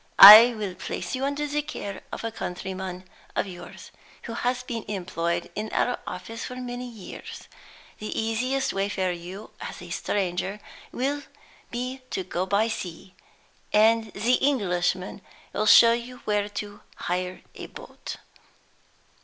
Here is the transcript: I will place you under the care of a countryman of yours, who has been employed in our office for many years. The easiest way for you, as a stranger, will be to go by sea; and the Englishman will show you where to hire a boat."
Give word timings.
I 0.17 0.55
will 0.57 0.73
place 0.73 1.13
you 1.13 1.23
under 1.25 1.45
the 1.45 1.61
care 1.61 2.01
of 2.11 2.23
a 2.23 2.31
countryman 2.31 3.07
of 3.35 3.45
yours, 3.45 3.91
who 4.23 4.33
has 4.33 4.63
been 4.63 4.83
employed 4.87 5.51
in 5.53 5.69
our 5.71 5.99
office 6.07 6.43
for 6.43 6.55
many 6.55 6.89
years. 6.89 7.47
The 7.99 8.19
easiest 8.19 8.73
way 8.73 8.89
for 8.89 9.11
you, 9.11 9.51
as 9.59 9.79
a 9.79 9.91
stranger, 9.91 10.59
will 10.91 11.21
be 11.69 12.01
to 12.09 12.23
go 12.23 12.47
by 12.47 12.67
sea; 12.67 13.13
and 13.71 14.11
the 14.13 14.37
Englishman 14.41 15.21
will 15.53 15.67
show 15.67 15.93
you 15.93 16.17
where 16.25 16.49
to 16.49 16.81
hire 16.95 17.41
a 17.53 17.67
boat." 17.67 18.15